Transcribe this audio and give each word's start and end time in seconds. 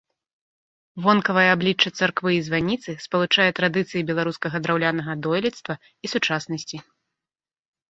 Вонкавае 1.07 1.43
аблічча 1.55 1.89
царквы 1.99 2.31
і 2.37 2.39
званіцы 2.47 2.97
спалучае 3.05 3.47
традыцыі 3.61 4.05
беларускага 4.09 4.57
драўлянага 4.65 5.11
дойлідства 5.29 5.73
і 5.89 6.05
сучаснасці. 6.17 6.77